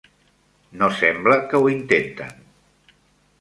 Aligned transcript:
No 0.81 0.87
sembla 1.01 1.37
que 1.51 1.61
ho 1.61 1.69
intenten. 1.75 2.35